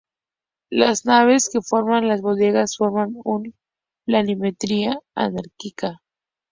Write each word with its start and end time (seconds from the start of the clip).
Las 0.71 1.05
naves 1.05 1.47
que 1.53 1.61
forman 1.61 2.07
las 2.07 2.23
bodegas 2.23 2.77
forman 2.77 3.13
una 3.23 3.51
planimetría 4.07 4.99
anárquica. 5.13 6.01